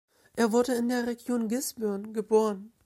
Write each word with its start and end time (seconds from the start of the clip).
Er 0.33 0.51
wurde 0.51 0.73
in 0.73 0.87
der 0.89 1.05
Region 1.05 1.47
Gisborne 1.47 2.11
geboren. 2.11 2.71